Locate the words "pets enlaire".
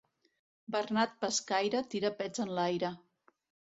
2.23-2.95